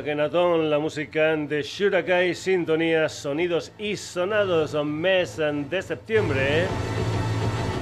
[0.00, 6.64] Akenatón, la música de Shurakai, sintonías, sonidos y sonados, mes de septiembre.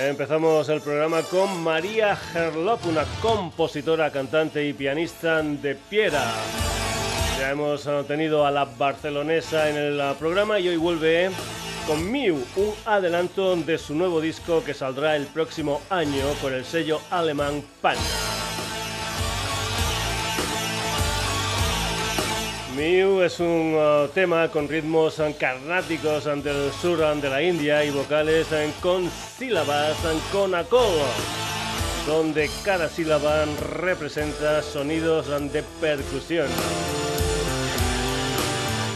[0.00, 6.34] Empezamos el programa con María Gerlop, una compositora, cantante y pianista de Piera.
[7.44, 11.30] Ya hemos tenido a la barcelonesa en el programa y hoy vuelve
[11.86, 16.64] con Miu, un adelanto de su nuevo disco que saldrá el próximo año por el
[16.64, 17.98] sello alemán Pan.
[22.74, 28.46] Miu es un uh, tema con ritmos carnáticos del sur de la India y vocales
[28.80, 29.98] con sílabas
[30.32, 30.96] con acol,
[32.06, 33.44] donde cada sílaba
[33.82, 36.48] representa sonidos de percusión.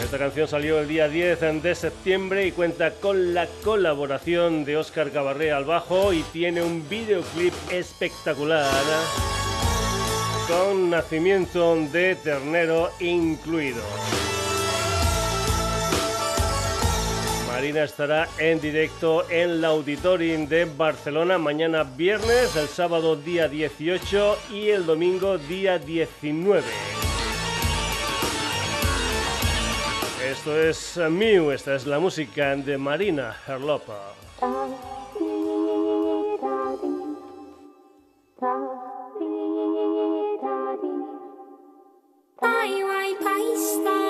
[0.09, 5.11] Esta canción salió el día 10 de septiembre y cuenta con la colaboración de Oscar
[5.11, 8.65] Cabarré al bajo y tiene un videoclip espectacular
[10.49, 13.83] con nacimiento de ternero incluido.
[17.53, 24.39] Marina estará en directo en la Auditorium de Barcelona mañana viernes, el sábado día 18
[24.55, 26.65] y el domingo día 19.
[30.31, 34.13] Esto es eh, Mew, esta es la música de Marina Herlopa.
[42.41, 44.08] Bye, bye,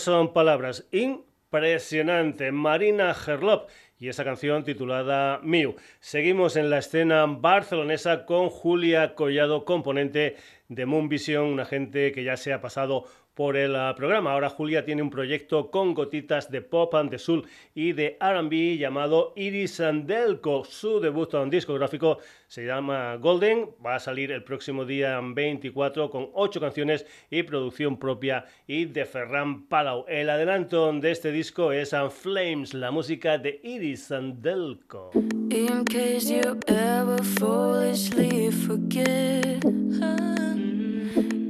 [0.00, 2.52] son palabras, impresionante.
[2.52, 3.68] Marina Gerlop
[3.98, 5.76] y esa canción titulada Miu.
[6.00, 10.36] Seguimos en la escena barcelonesa con Julia Collado, componente
[10.68, 14.32] de Moon Vision, una gente que ya se ha pasado por el ah, programa.
[14.32, 18.76] Ahora Julia tiene un proyecto con gotitas de pop and de soul y de R&B
[18.76, 20.64] llamado Iris Andelco.
[20.64, 26.30] Su debut en discográfico se llama Golden, va a salir el próximo día 24 con
[26.34, 30.04] ocho canciones y producción propia y de Ferran Palau.
[30.08, 35.10] El adelanto de este disco es Flames, la música de Iris Andelco.
[35.50, 38.00] In case you ever forget,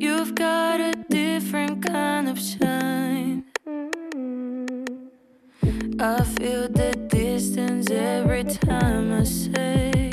[0.01, 3.45] you've got a different kind of shine.
[6.01, 10.11] I feel the distance every time I say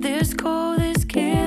[0.00, 1.41] this cold is killing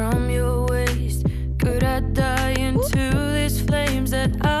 [0.00, 1.26] from your waist.
[1.58, 4.59] Could I die into these flames that I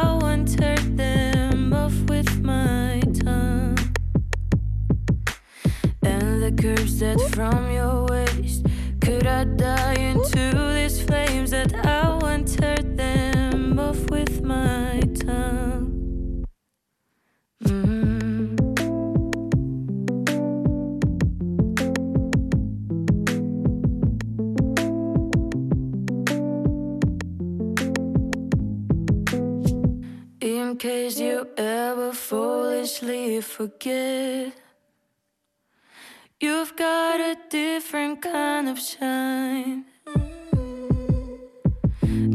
[38.70, 38.78] of.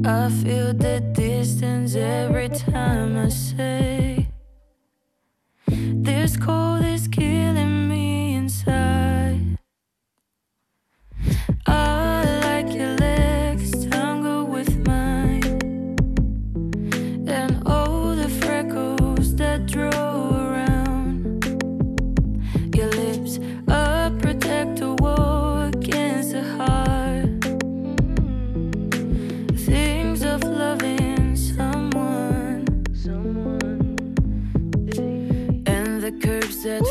[0.05, 4.27] I feel the distance every time I say,
[5.67, 6.74] This cold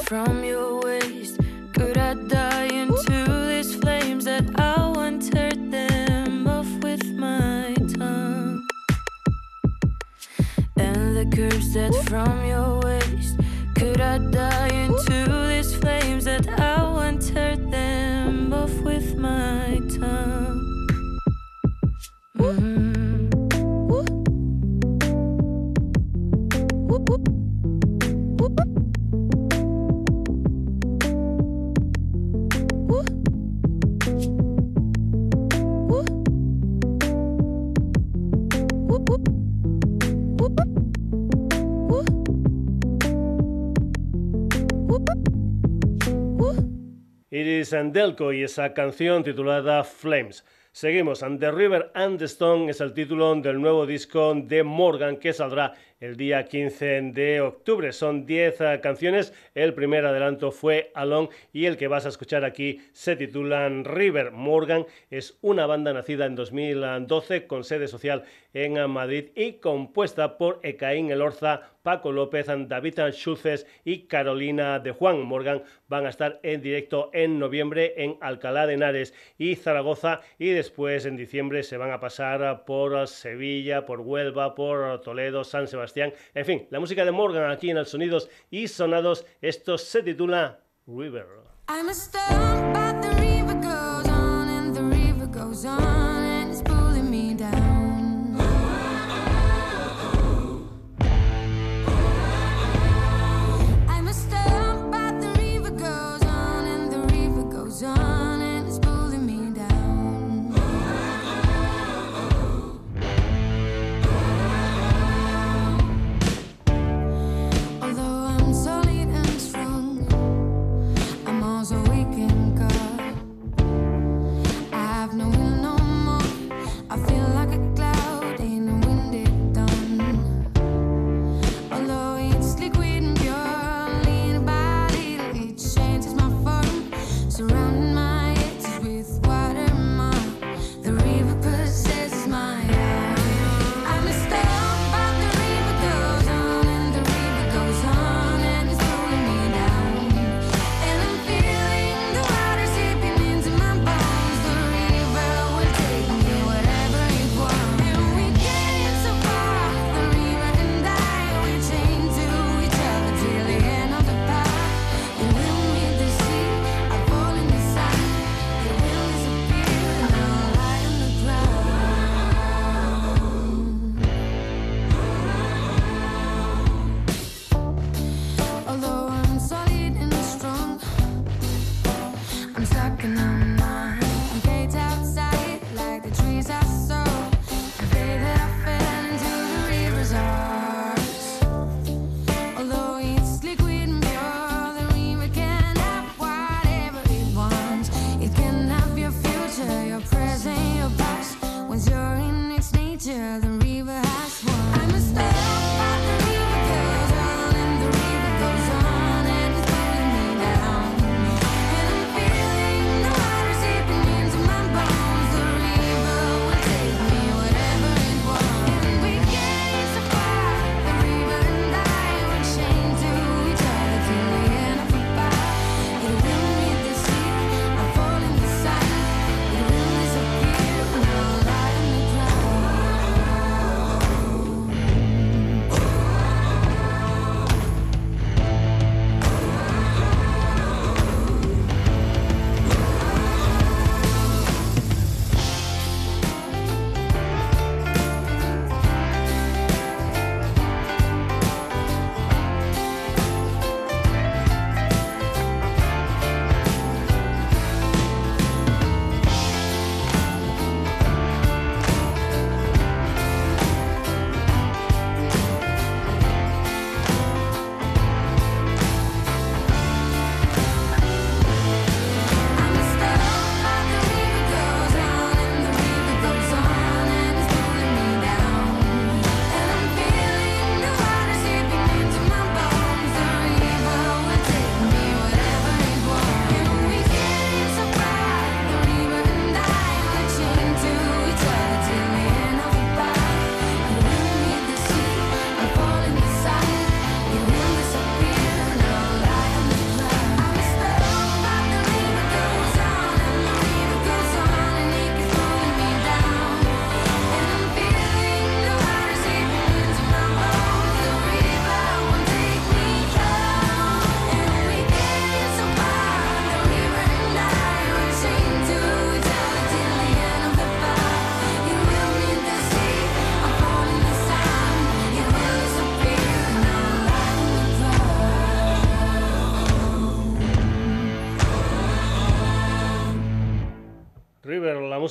[0.07, 1.41] from your waist.
[1.73, 8.67] Could I die into these flames that I want turn them off with my tongue?
[10.77, 12.44] And the curves that from
[47.83, 50.45] Delco y esa canción titulada Flames.
[50.71, 55.17] Seguimos, And the River and the Stone es el título del nuevo disco de Morgan
[55.17, 57.91] que saldrá el día 15 de octubre.
[57.93, 59.33] Son 10 eh, canciones.
[59.55, 64.31] El primer adelanto fue Alone y el que vas a escuchar aquí se titula River.
[64.31, 70.61] Morgan es una banda nacida en 2012 con sede social en Madrid y compuesta por
[70.63, 75.23] Ecaín Elorza, Paco López, David Schulces y Carolina de Juan.
[75.23, 80.51] Morgan van a estar en directo en noviembre en Alcalá de Henares y Zaragoza y
[80.51, 85.94] después en diciembre se van a pasar por Sevilla, por Huelva, por Toledo, San Sebastián
[85.97, 90.61] en fin, la música de Morgan aquí en el Sonidos y Sonados, esto se titula
[90.87, 91.27] River.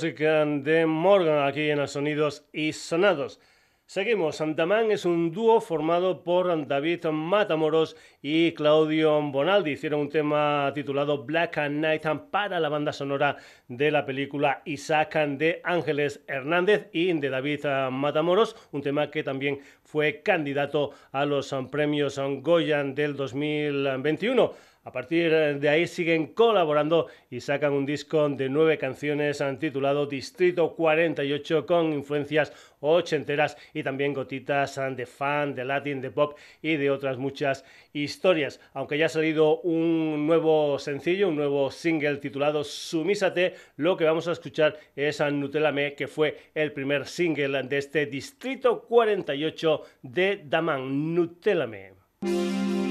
[0.03, 3.39] De Morgan aquí en Sonidos y Sonados.
[3.85, 4.35] Seguimos.
[4.35, 9.71] Santamán es un dúo formado por David Matamoros y Claudio Bonaldi.
[9.71, 13.37] Hicieron un tema titulado Black and Night para la banda sonora
[13.69, 19.59] de la película Isaac de Ángeles Hernández y de David Matamoros, un tema que también
[19.83, 24.72] fue candidato a los premios Goya del 2021.
[24.85, 30.75] A partir de ahí siguen colaborando y sacan un disco de nueve canciones titulado Distrito
[30.75, 36.91] 48 con influencias ochenteras y también gotitas de fan, de latin, de pop y de
[36.91, 37.63] otras muchas
[37.93, 38.59] historias.
[38.73, 44.27] Aunque ya ha salido un nuevo sencillo, un nuevo single titulado Sumísate, lo que vamos
[44.27, 49.81] a escuchar es a Nutella Me, que fue el primer single de este Distrito 48
[50.01, 51.15] de Daman.
[51.15, 52.82] Nutella Me.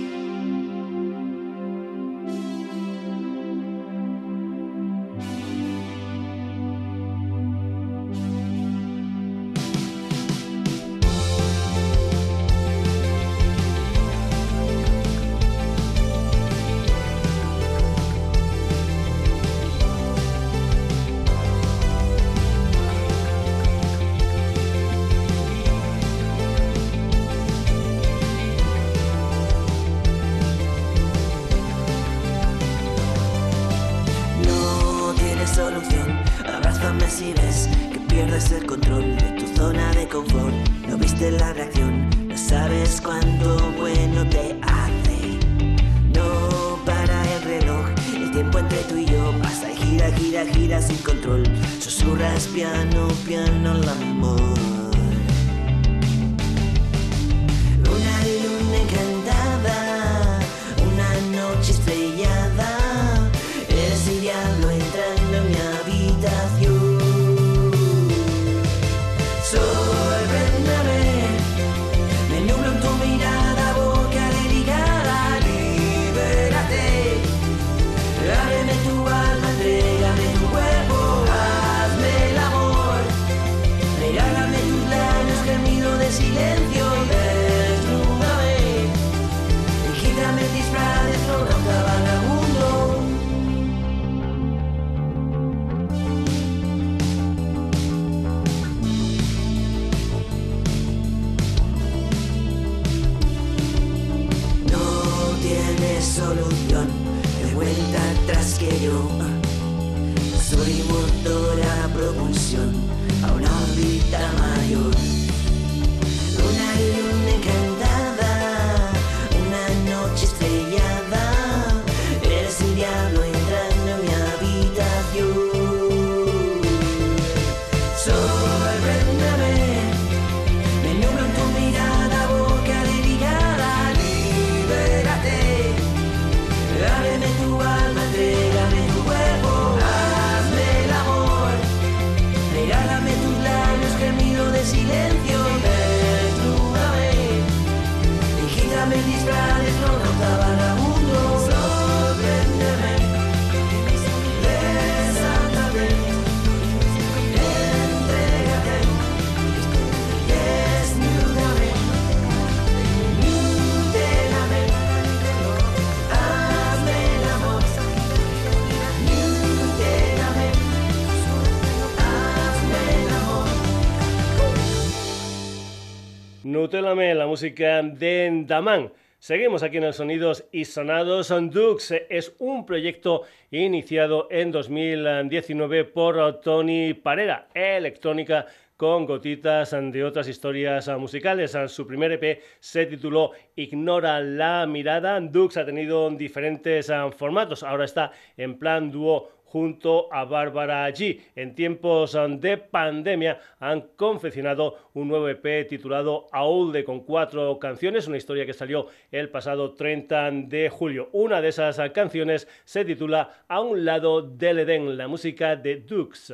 [177.32, 178.92] Música de Daman.
[179.18, 181.32] Seguimos aquí en el Sonidos y Sonados.
[181.50, 188.44] Dux es un proyecto iniciado en 2019 por Tony Parera, electrónica
[188.76, 191.56] con gotitas de otras historias musicales.
[191.68, 195.18] Su primer EP se tituló Ignora la mirada.
[195.18, 197.62] Dux ha tenido diferentes ah, formatos.
[197.62, 201.20] Ahora está en plan dúo junto a Bárbara G.
[201.36, 208.08] En tiempos um, de pandemia han confeccionado un nuevo EP titulado Aulde con cuatro canciones,
[208.08, 211.10] una historia que salió el pasado 30 de julio.
[211.12, 215.76] Una de esas uh, canciones se titula A un lado del Edén, la música de
[215.76, 216.32] Dux.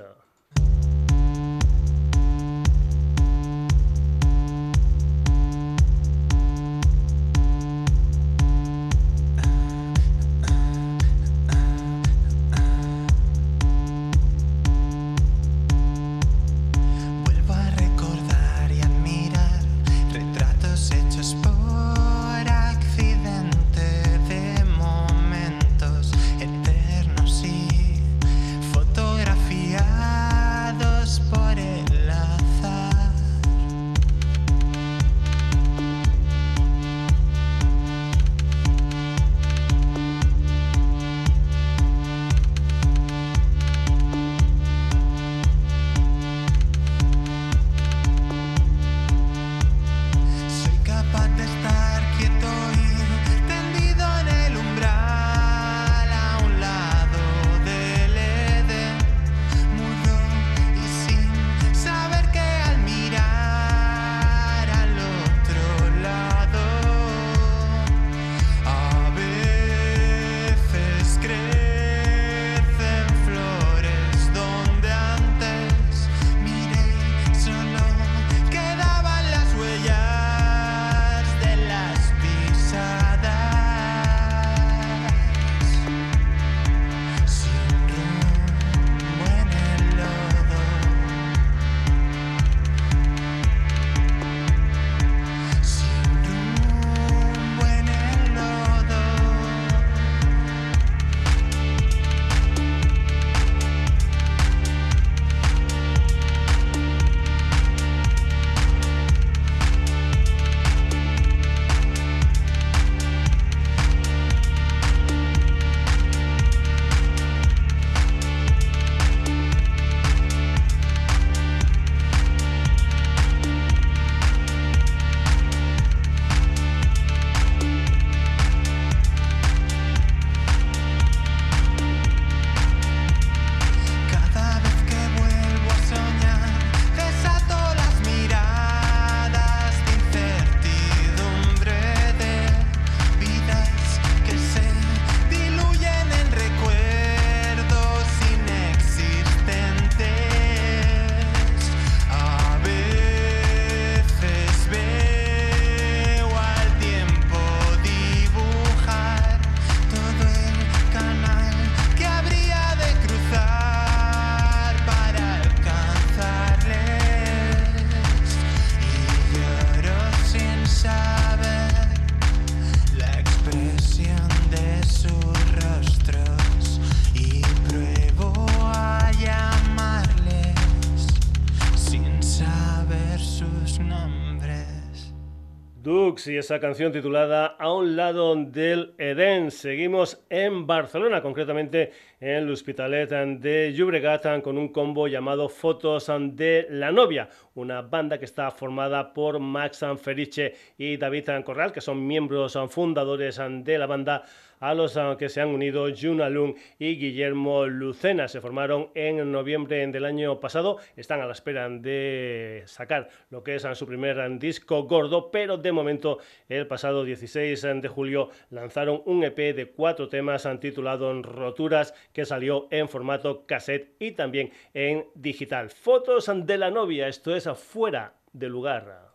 [186.26, 189.50] Y esa canción titulada A un lado del Edén.
[189.52, 196.66] Seguimos en Barcelona, concretamente en el Hospitalet de Llobregat con un combo llamado Fotos de
[196.70, 202.04] la novia, una banda que está formada por Max Feriche y David Corral, que son
[202.04, 204.24] miembros fundadores de la banda
[204.60, 208.28] a los que se han unido Juna Lung y Guillermo Lucena.
[208.28, 213.54] Se formaron en noviembre del año pasado, están a la espera de sacar lo que
[213.54, 216.18] es su primer disco gordo, pero de momento
[216.48, 222.68] el pasado 16 de julio lanzaron un EP de cuatro temas titulado Roturas que salió
[222.70, 225.70] en formato cassette y también en digital.
[225.70, 229.07] Fotos de la novia, esto es afuera de lugar.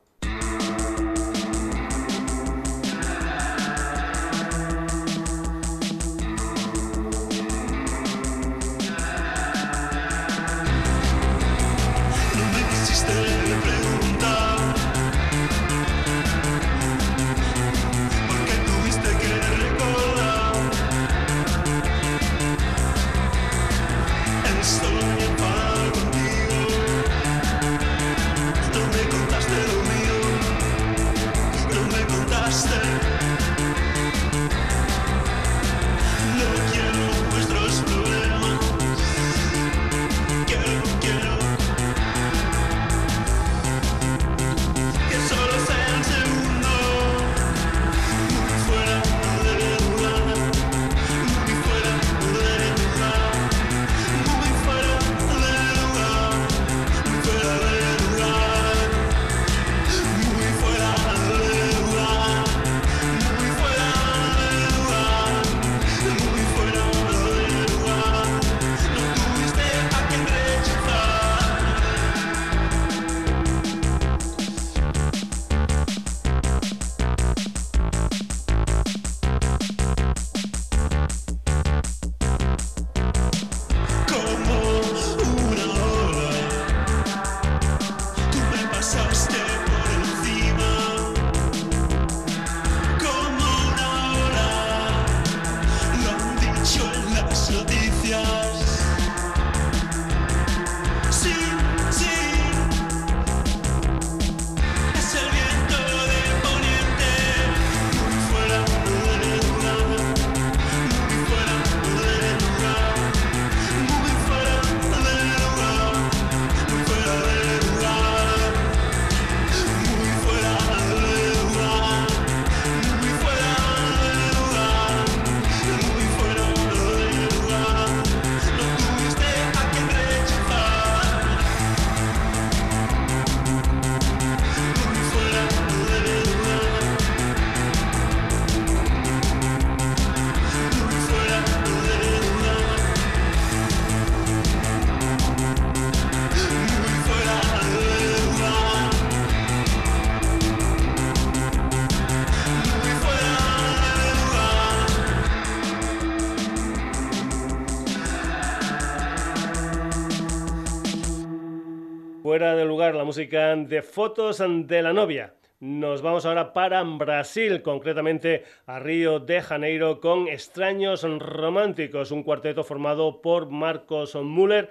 [162.96, 165.36] La música de fotos de la novia.
[165.60, 172.63] Nos vamos ahora para Brasil, concretamente a Río de Janeiro, con Extraños Románticos, un cuarteto
[172.63, 174.69] formado por Marcos Müller,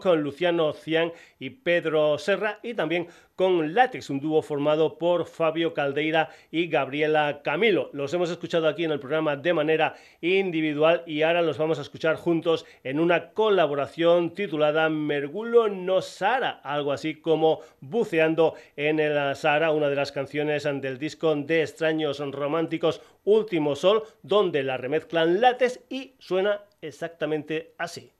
[0.00, 5.72] con Luciano Cian y Pedro Serra, y también con Látex, un dúo formado por Fabio
[5.72, 7.88] Caldeira y Gabriela Camilo.
[7.94, 11.82] Los hemos escuchado aquí en el programa de manera individual y ahora los vamos a
[11.82, 19.34] escuchar juntos en una colaboración titulada Mergulo no Sara, algo así como buceando en el
[19.34, 25.40] Sahara, una de las canciones del disco de extraños románticos Último Sol, donde la remezclan
[25.40, 28.12] Látex y suena exactamente así.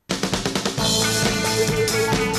[1.60, 2.29] No fim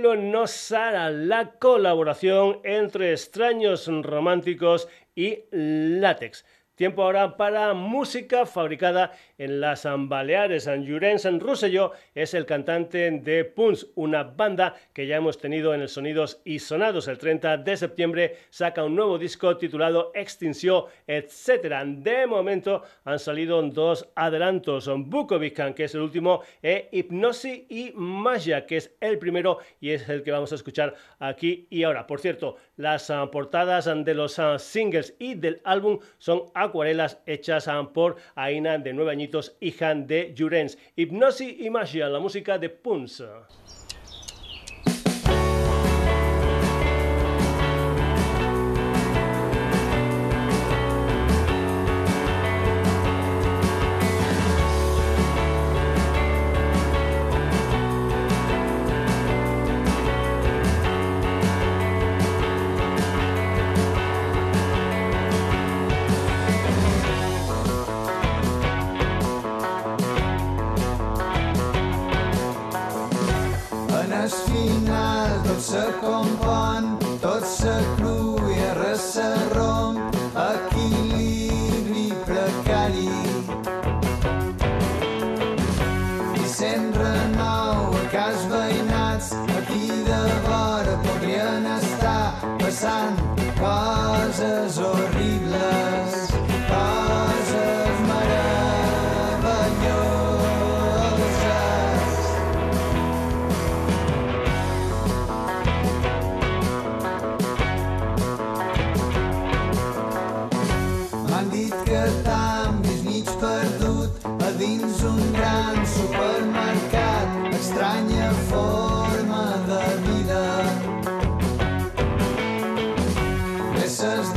[0.00, 6.46] Mergulo no Sara, la colaboración entre extraños románticos y látex.
[6.74, 10.68] Tiempo ahora para música fabricada en las Baleares.
[10.86, 15.88] Jurens Rosselló es el cantante de Punch, una banda que ya hemos tenido en el
[15.88, 17.08] Sonidos y Sonados.
[17.08, 21.84] El 30 de septiembre saca un nuevo disco titulado Extinción, etc.
[21.86, 28.66] De momento han salido dos adelantos, Bukovic, que es el último, e Hipnosis y Magia,
[28.66, 32.06] que es el primero y es el que vamos a escuchar aquí y ahora.
[32.06, 37.68] Por cierto, las ah, portadas de los ah, singles y del álbum son acuarelas hechas
[37.68, 39.29] ah, por Aina de nueve añitos,
[39.60, 40.78] hija de Jurens.
[40.96, 43.22] Hipnosis y Magia, la música de Punz.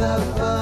[0.04, 0.53] the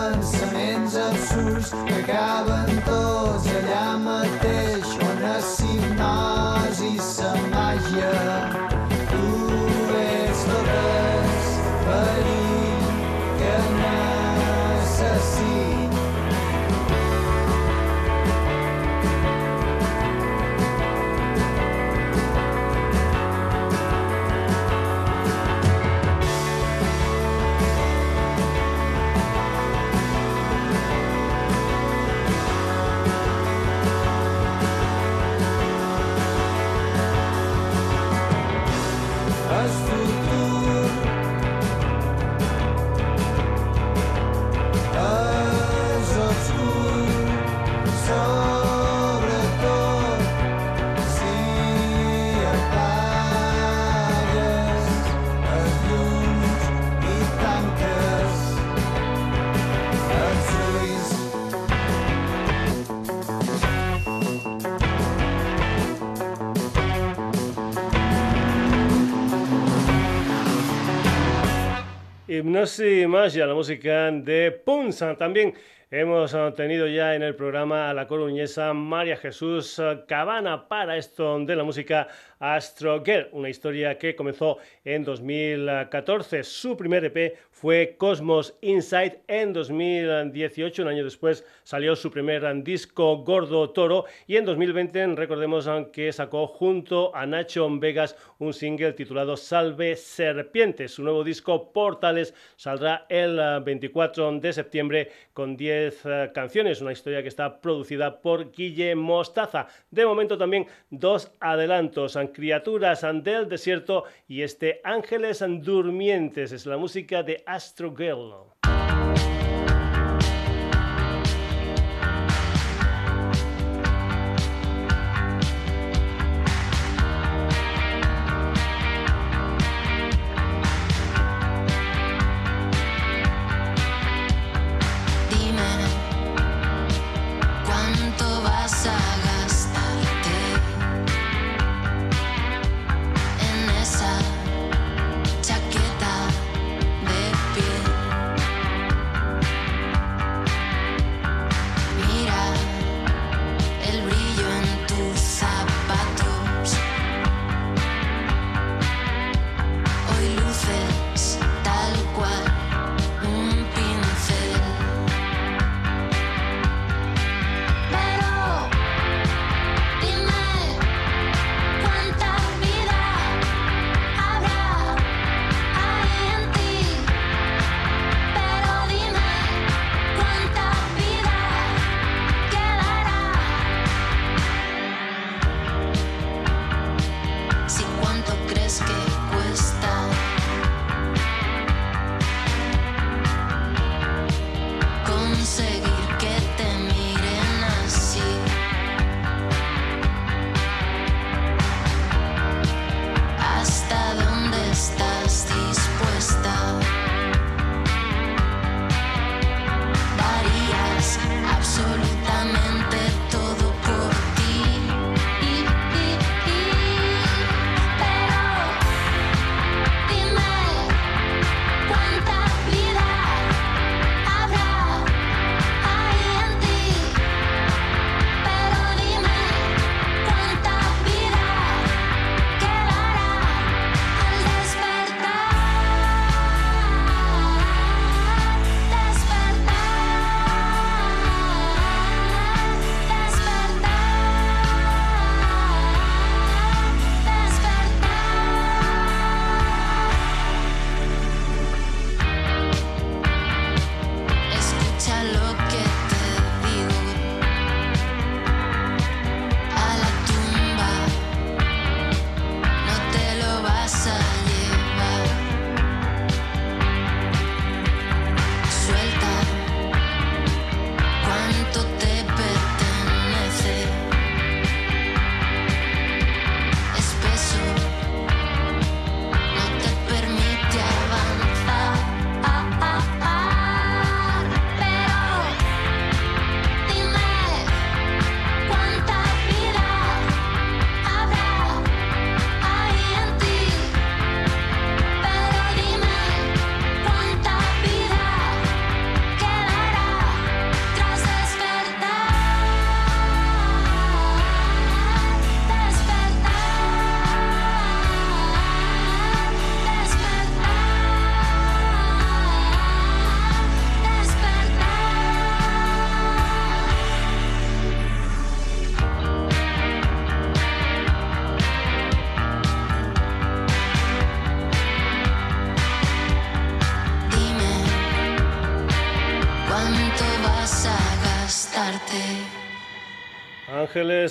[72.32, 75.17] Hipnosis y Magia, la música de Punza.
[75.17, 75.54] También
[75.90, 80.96] hemos ah, tenido ya en el programa a la coruñesa María Jesús ah, Cabana para
[80.96, 82.08] esto de la música
[82.40, 86.46] Astro Girl, una historia que comenzó en 2014.
[86.46, 90.83] Su primer EP fue Cosmos Inside en 2018.
[90.83, 96.12] Un año después salió su primer disco Gordo Toro y en 2020 recordemos ah, que
[96.13, 100.91] sacó junto a Nacho Vegas un single titulado Salve Serpientes.
[100.93, 106.81] Su nuevo disco Portales saldrá el ah, 24 de septiembre con 10 10 eh, canciones,
[106.81, 109.67] una historia que está producida por Guille Mostaza.
[109.89, 117.23] De momento también dos adelantos, Criaturas del Desierto y este Ángeles Durmientes, es la música
[117.23, 117.91] de Astro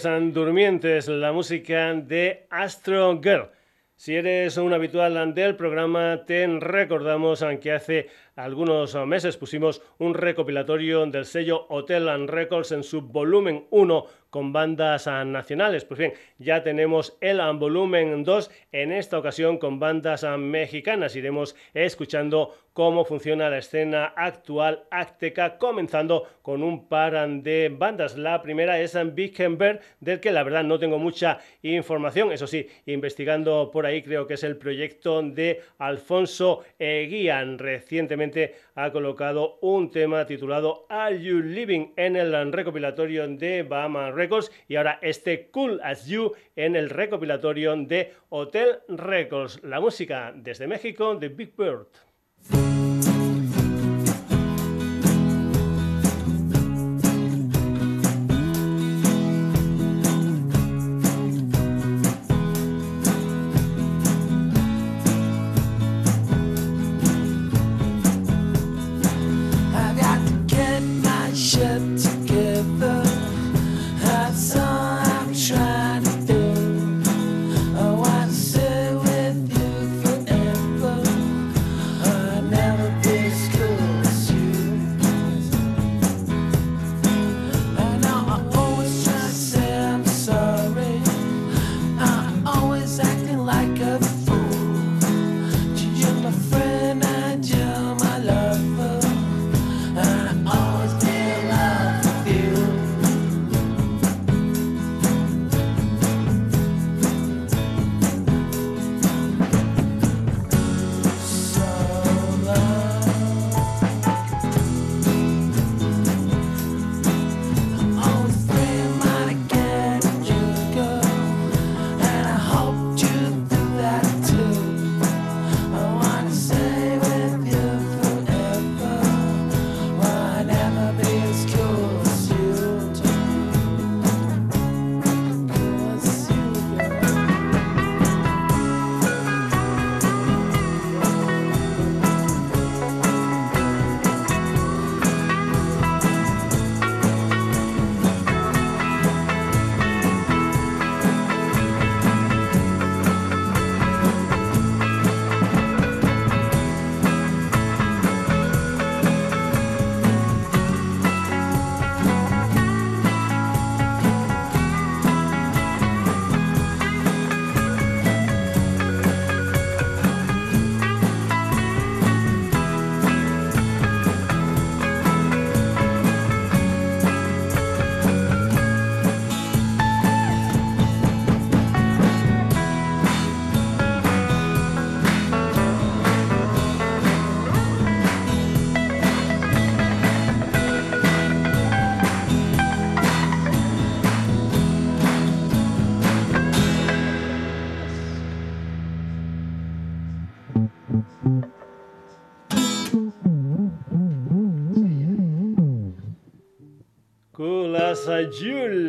[0.07, 3.51] Ángeles Durmientes, la música de Astro Girl.
[3.96, 8.09] Si eres un habitual del programa, te recordamos que hace
[8.45, 14.53] algunos meses pusimos un recopilatorio del sello Hotel and Records en su volumen 1 con
[14.53, 15.84] bandas nacionales.
[15.84, 21.16] Pues bien, ya tenemos el volumen 2, en esta ocasión con bandas mexicanas.
[21.16, 28.16] Iremos escuchando cómo funciona la escena actual azteca, comenzando con un par de bandas.
[28.16, 32.30] La primera es Bird, del que la verdad no tengo mucha información.
[32.30, 37.59] Eso sí, investigando por ahí creo que es el proyecto de Alfonso Eguían.
[37.59, 38.29] Recientemente
[38.74, 44.76] ha colocado un tema titulado Are You Living en el recopilatorio de Bahama Records y
[44.76, 49.62] ahora este Cool As You en el recopilatorio de Hotel Records.
[49.62, 52.89] La música desde México de Big Bird.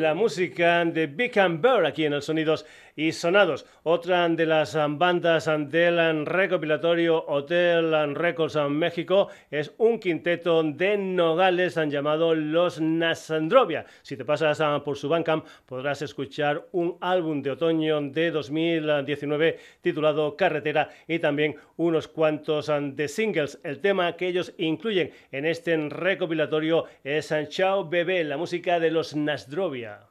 [0.01, 2.65] La música de Big and aquí en el Sonidos
[2.95, 3.65] y Sonados.
[3.84, 11.79] Otra de las bandas del recopilatorio Hotel Records en México es un quinteto de Nogales
[11.79, 13.88] han llamado Los Nasandrovia.
[14.03, 20.38] Si te pasas por su Bandcamp podrás escuchar un álbum de otoño de 2019 titulado
[20.38, 23.59] Carretera y también unos cuantos de singles.
[23.63, 29.15] El tema que ellos incluyen en este recopilatorio es Chao Bebé, la música de los
[29.15, 30.11] Nasdrovia.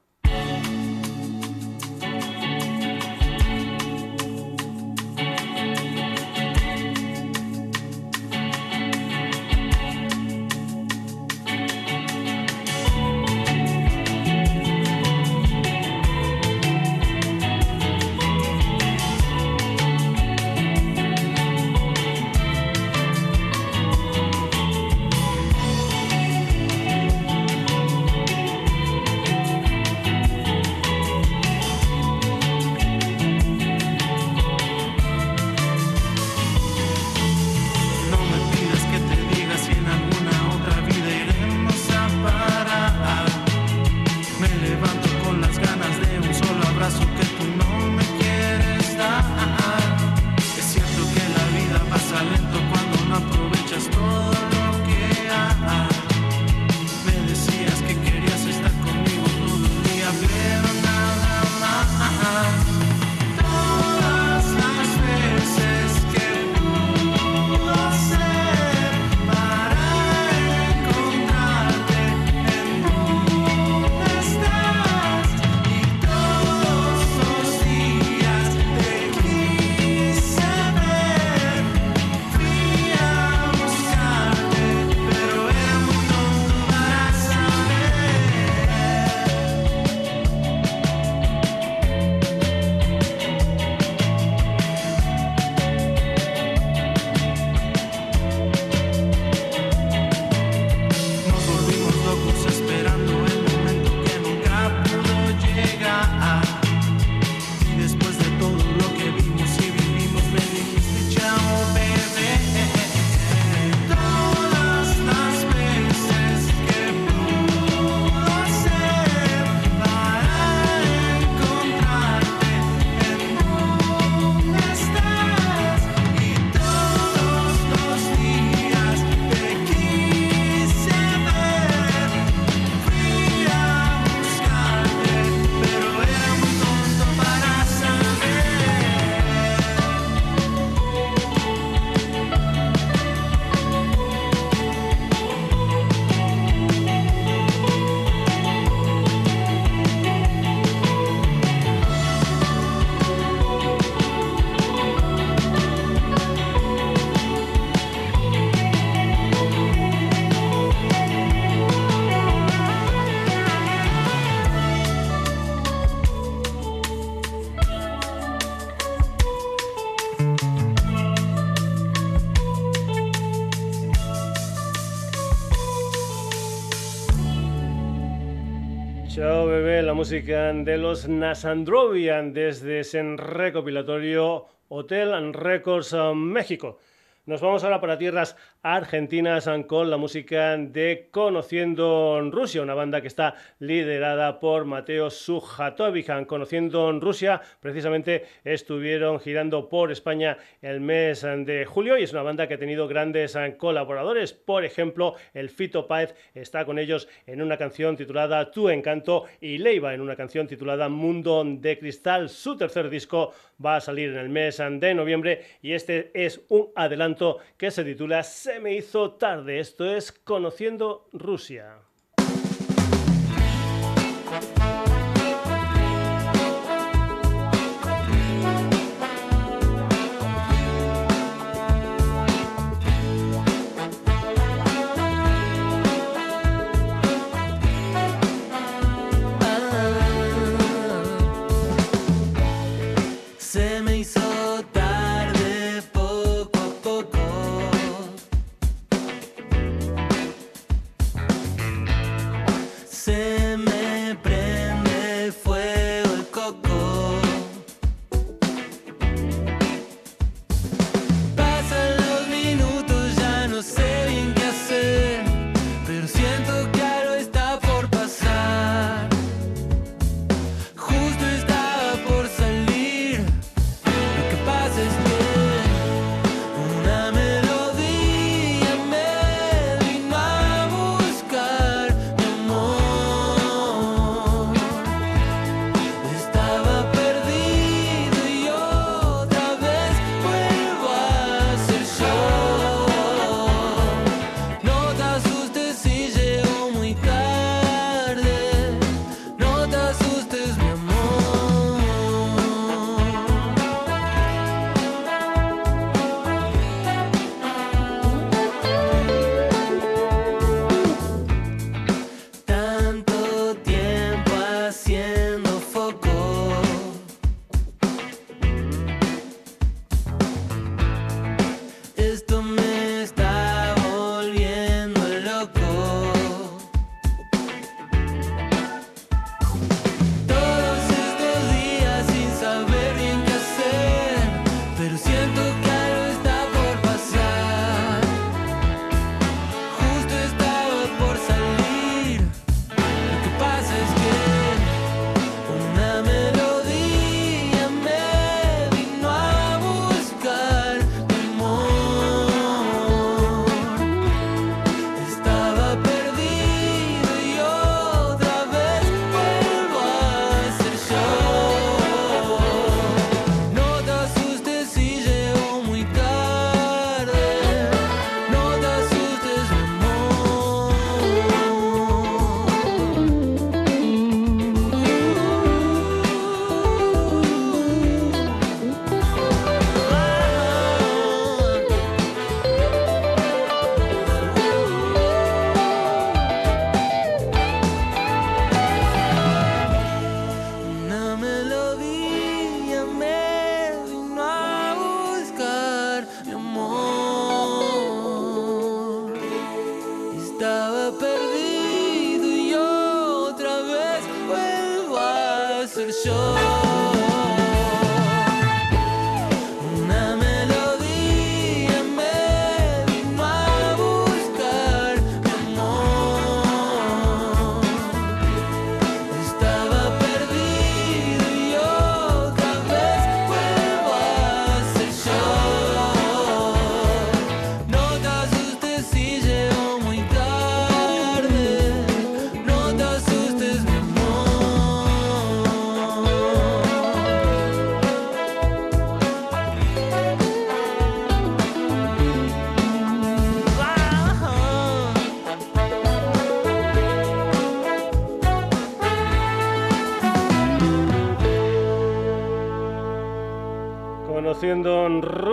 [180.00, 186.78] Música de los Nasandrovian desde ese recopilatorio Hotel Records um, México.
[187.26, 193.08] Nos vamos ahora para tierras argentinas con la música de Conociendo Rusia, una banda que
[193.08, 196.26] está liderada por Mateo Sujatovic.
[196.26, 202.48] Conociendo Rusia, precisamente estuvieron girando por España el mes de julio y es una banda
[202.48, 204.32] que ha tenido grandes colaboradores.
[204.32, 209.58] Por ejemplo, el Fito Páez está con ellos en una canción titulada Tu Encanto y
[209.58, 212.30] Leiva en una canción titulada Mundo de Cristal.
[212.30, 216.70] Su tercer disco va a salir en el mes de noviembre y este es un
[216.74, 217.09] adelanto
[217.56, 219.60] que se titula Se me hizo tarde.
[219.60, 221.78] Esto es Conociendo Rusia.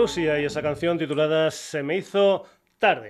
[0.08, 2.46] Rusia y esa canción titulada Se me hizo
[2.78, 3.07] tarde.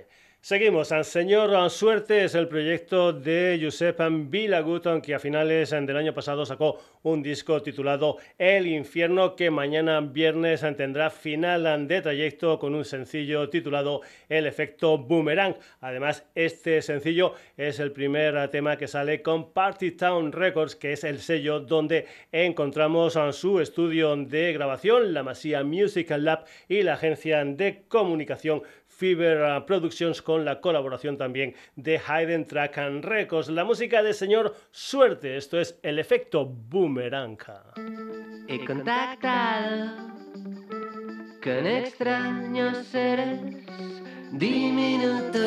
[0.49, 0.93] Seguimos.
[0.93, 6.47] Al Señor Suerte es el proyecto de Josep Vilagut, que a finales del año pasado
[6.47, 12.87] sacó un disco titulado El Infierno, que mañana viernes tendrá final de trayecto con un
[12.87, 15.55] sencillo titulado El Efecto Boomerang.
[15.83, 21.05] Además, este sencillo es el primer tema que sale con Party Town Records, que es
[21.05, 27.45] el sello donde encontramos su estudio de grabación, la Masía Musical Lab y la agencia
[27.45, 28.63] de comunicación
[28.99, 33.49] Fever Productions con la colaboración también de Hayden Track and Records.
[33.49, 37.39] La música de señor Suerte, esto es el efecto boomerang.
[38.49, 40.09] He contactado
[41.41, 43.41] con extraños seres
[44.33, 45.39] diminutos.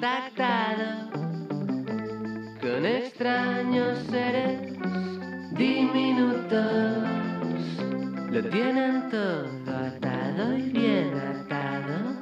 [0.00, 1.10] Contactado
[2.60, 4.60] con extraños seres
[5.54, 7.08] diminutos.
[8.30, 12.17] Lo tienen todo atado y bien atado.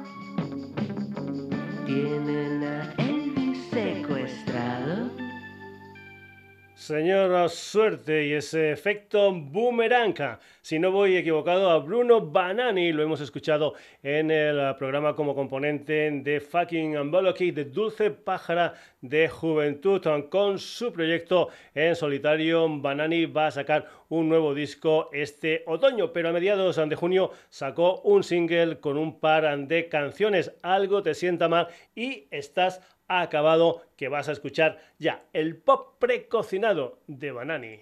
[6.87, 10.15] Señor Suerte y ese efecto boomerang.
[10.61, 16.09] Si no voy equivocado, a Bruno Banani lo hemos escuchado en el programa como componente
[16.09, 20.01] de Fucking Amboloky de Dulce Pájara de Juventud.
[20.29, 26.29] Con su proyecto en solitario, Banani va a sacar un nuevo disco este otoño, pero
[26.29, 30.53] a mediados de junio sacó un single con un par de canciones.
[30.63, 35.95] Algo te sienta mal y estás ha acabado que vas a escuchar ya el pop
[35.99, 37.79] precocinado de Banani.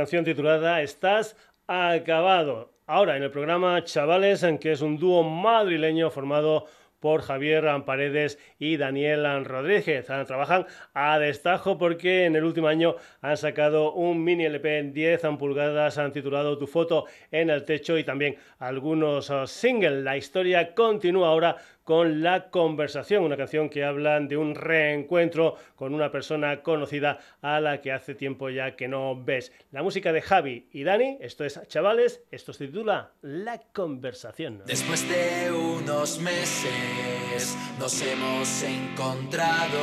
[0.00, 1.36] Canción titulada Estás
[1.66, 2.72] acabado.
[2.86, 6.64] Ahora en el programa Chavales, en que es un dúo madrileño formado
[7.00, 10.06] por Javier Paredes y Daniel Rodríguez.
[10.06, 15.20] Trabajan a destajo porque en el último año han sacado un mini LP en 10
[15.38, 20.02] pulgadas, han titulado Tu foto en el techo y también algunos uh, singles.
[20.02, 21.56] La historia continúa ahora
[21.90, 27.58] con La Conversación, una canción que habla de un reencuentro con una persona conocida a
[27.58, 29.50] la que hace tiempo ya que no ves.
[29.72, 34.62] La música de Javi y Dani, esto es Chavales, esto se titula La Conversación.
[34.66, 39.80] Después de unos meses nos hemos encontrado,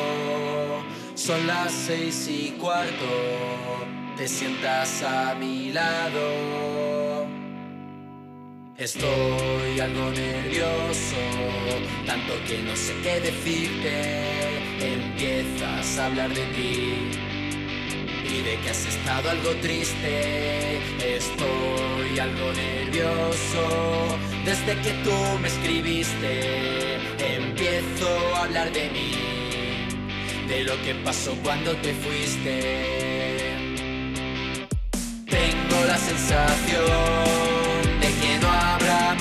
[1.13, 2.93] son las seis y cuarto,
[4.15, 6.86] te sientas a mi lado.
[8.77, 11.15] Estoy algo nervioso,
[12.05, 14.93] tanto que no sé qué decirte.
[14.93, 17.09] Empiezas a hablar de ti
[18.23, 20.77] y de que has estado algo triste.
[21.15, 26.97] Estoy algo nervioso desde que tú me escribiste.
[27.17, 29.11] Empiezo a hablar de mí,
[30.47, 33.55] de lo que pasó cuando te fuiste.
[35.25, 37.56] Tengo la sensación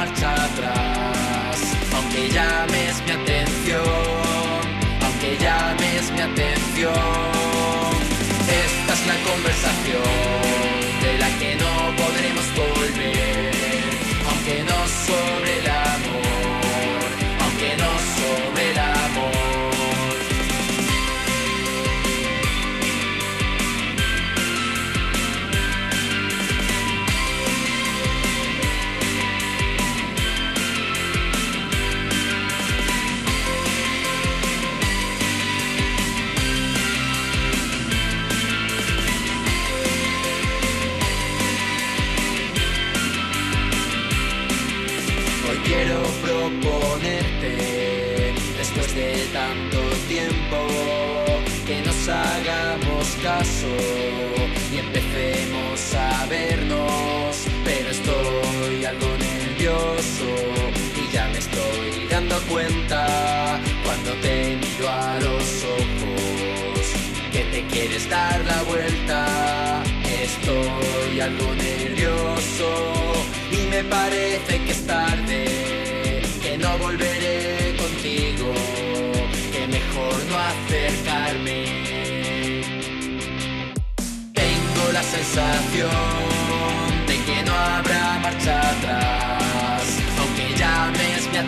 [0.07, 1.77] marcha atrás.
[1.95, 3.13] Aunque llames mi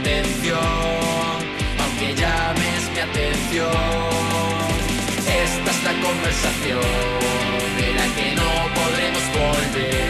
[0.00, 0.58] atención,
[1.82, 3.70] aunque llames mi atención.
[5.44, 6.80] Esta es la conversación
[7.78, 10.07] de la que no podremos volver,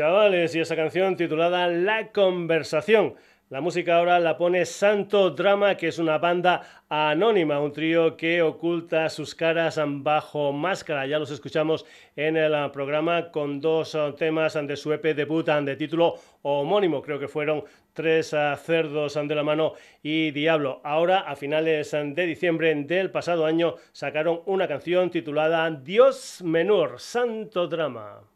[0.00, 3.16] Chavales, y esa canción titulada La Conversación.
[3.50, 8.40] La música ahora la pone Santo Drama, que es una banda anónima, un trío que
[8.40, 11.06] oculta sus caras bajo máscara.
[11.06, 11.84] Ya los escuchamos
[12.16, 17.02] en el programa con dos ah, temas de su EP debut ah, de título homónimo.
[17.02, 18.34] Creo que fueron Tres
[18.64, 20.80] Cerdos de la Mano y Diablo.
[20.82, 27.68] Ahora, a finales de diciembre del pasado año, sacaron una canción titulada Dios Menor, Santo
[27.68, 28.29] Drama.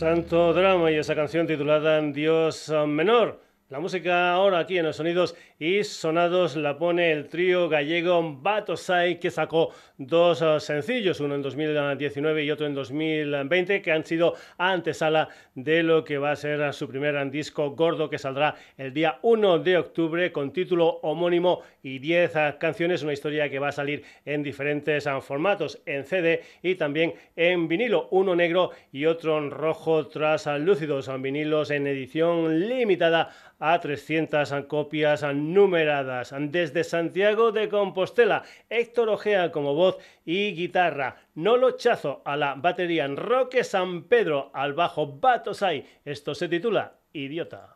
[0.00, 3.38] Santo Drama y esa canción titulada Dios Menor.
[3.70, 9.20] La música ahora aquí en los sonidos y sonados la pone el trío gallego Batosai
[9.20, 14.34] que sacó dos uh, sencillos, uno en 2019 y otro en 2020, que han sido
[14.58, 19.20] antesala de lo que va a ser su primer disco gordo que saldrá el día
[19.22, 23.72] 1 de octubre con título homónimo y 10 uh, canciones, una historia que va a
[23.72, 29.38] salir en diferentes uh, formatos, en CD y también en vinilo, uno negro y otro
[29.38, 36.34] en rojo traslúcidos, vinilos en edición limitada a 300 copias numeradas.
[36.36, 43.06] Desde Santiago de Compostela, Héctor Ojea como voz y guitarra, Nolo Chazo a la batería,
[43.06, 45.84] Roque San Pedro al bajo, Batosai.
[46.04, 47.74] Esto se titula Idiota.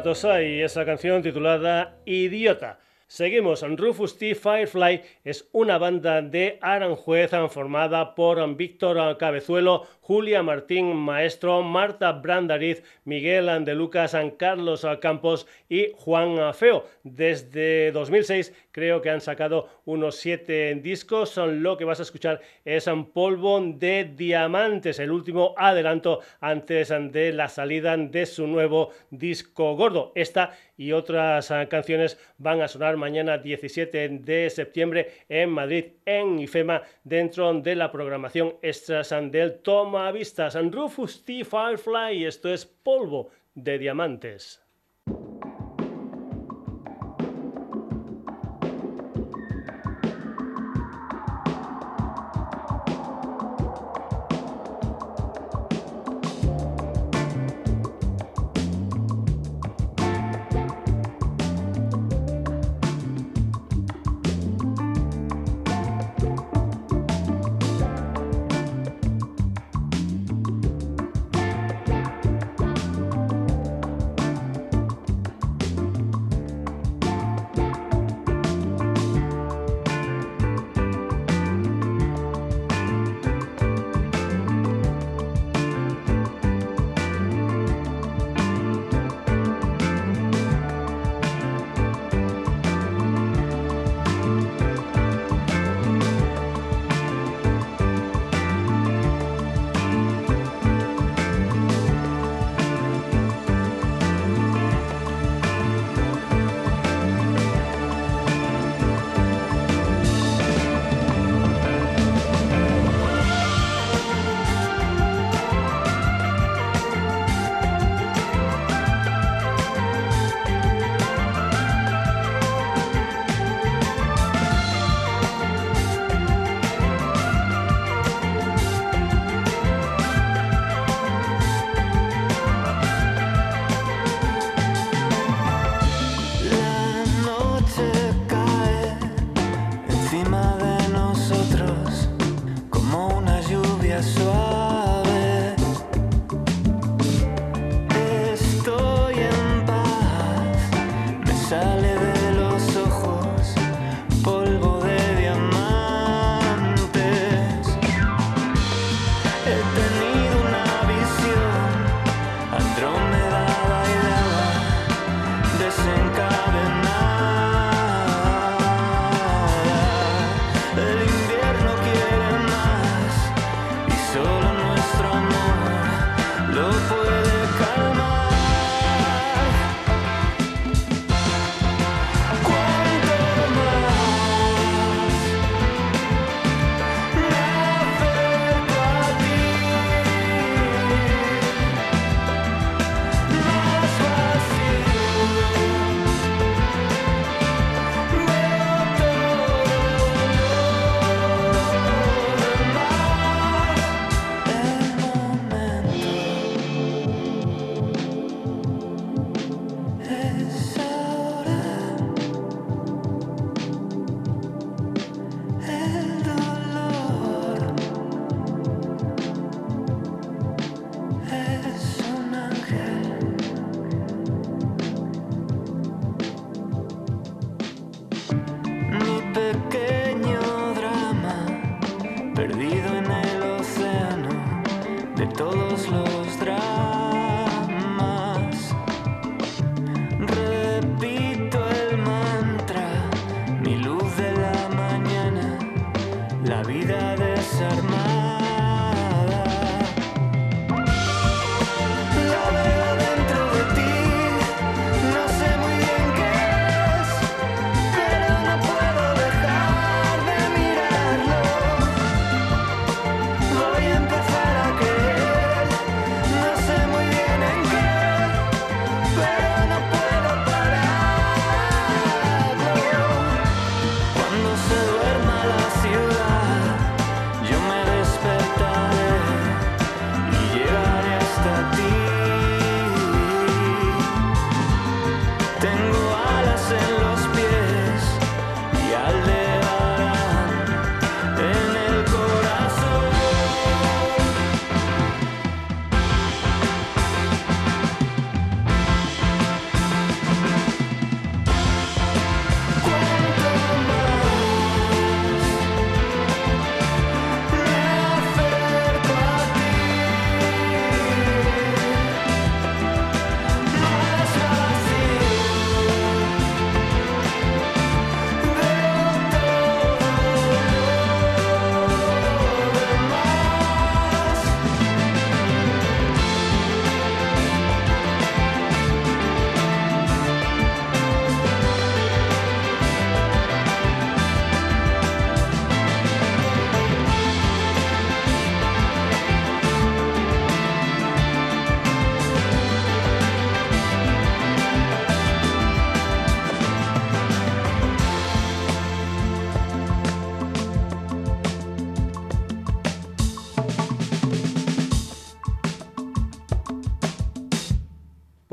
[0.00, 2.78] Batosai, esa canción titulada Idiota.
[3.06, 4.34] Seguimos, Rufus T.
[4.34, 12.82] Firefly es una banda de Aranjuez formada por Víctor Cabezuelo, Julia Martín Maestro, Marta Brandariz,
[13.04, 16.86] Miguel de Lucas, Carlos Campos y Juan Feo.
[17.02, 21.36] Desde 2006 creo que han sacado unos siete discos.
[21.36, 27.48] Lo que vas a escuchar es Polvo de Diamantes, el último adelanto antes de la
[27.48, 30.12] salida de su nuevo disco gordo.
[30.14, 36.38] Esta y otras ah, canciones van a sonar mañana 17 de septiembre en Madrid, en
[36.38, 40.56] IFEMA, dentro de la programación extras del Toma Vistas.
[40.70, 41.44] Rufus T.
[41.44, 44.62] Firefly, esto es polvo de diamantes.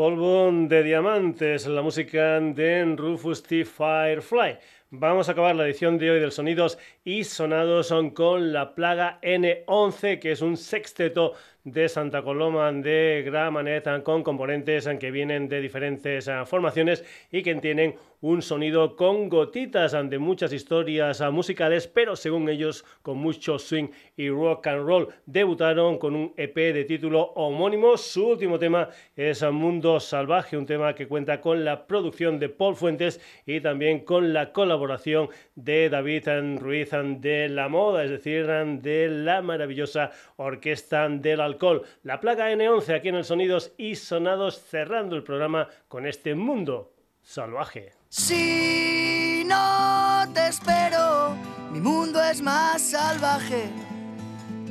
[0.08, 3.66] Polvo de Diamantes, la música de Rufus T.
[3.66, 4.58] Firefly.
[4.90, 10.20] Vamos a acabar la edición de hoy del Sonidos y Sonados con la plaga N11,
[10.20, 11.34] que es un sexteto
[11.66, 17.56] de Santa Coloma de Gramanet con componentes que vienen de diferentes ah, formaciones y que
[17.56, 23.90] tienen un sonido con gotitas de muchas historias musicales, pero según ellos con mucho swing
[24.16, 25.08] y rock and roll.
[25.26, 27.98] Debutaron con un EP de título homónimo.
[27.98, 32.76] Su último tema es Mundo Salvaje, un tema que cuenta con la producción de Paul
[32.76, 36.28] Fuentes y también con la colaboración de David
[36.60, 41.84] Ruiz de la Moda, es decir, de la maravillosa orquesta del alcohol.
[42.04, 46.94] La plaga N11 aquí en el Sonidos y Sonados cerrando el programa con este mundo
[47.22, 47.97] salvaje.
[48.10, 51.36] Si no te espero,
[51.72, 53.70] mi mundo es más salvaje,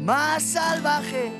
[0.00, 1.32] más salvaje.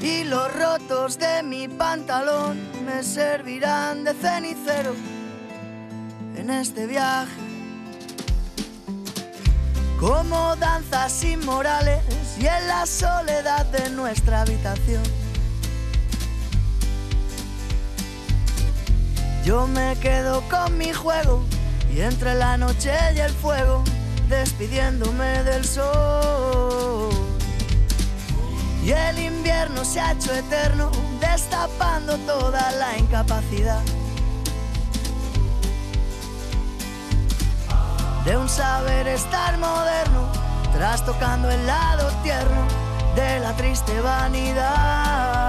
[0.00, 2.56] Y los rotos de mi pantalón
[2.86, 4.94] me servirán de cenicero
[6.36, 7.32] en este viaje.
[9.98, 12.00] Como danzas inmorales
[12.38, 15.02] y en la soledad de nuestra habitación.
[19.48, 21.42] Yo me quedo con mi juego
[21.90, 23.82] y entre la noche y el fuego,
[24.28, 27.08] despidiéndome del sol.
[28.84, 33.80] Y el invierno se ha hecho eterno, destapando toda la incapacidad.
[38.26, 40.30] De un saber estar moderno,
[40.74, 42.66] trastocando el lado tierno
[43.16, 45.48] de la triste vanidad.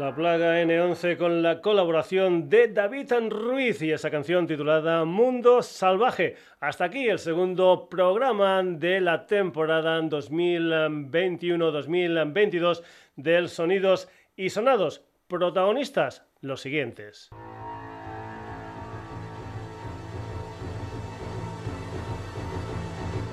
[0.00, 6.36] La plaga N11 con la colaboración de David Ruiz y esa canción titulada Mundo Salvaje.
[6.58, 12.82] Hasta aquí el segundo programa de la temporada 2021-2022
[13.16, 15.04] del Sonidos y Sonados.
[15.28, 17.28] Protagonistas, los siguientes.